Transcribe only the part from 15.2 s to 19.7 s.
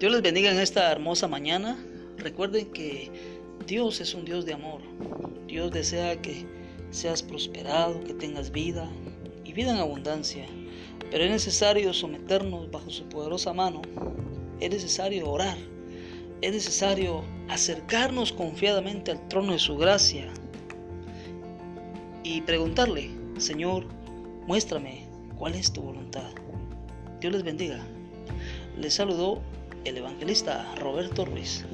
orar. Es necesario acercarnos confiadamente al trono de